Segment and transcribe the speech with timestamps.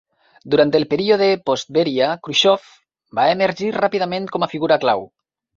[0.53, 2.65] Durant el període post-Béria, Khrusxov
[3.21, 5.07] va emergir ràpidament com a figura clau.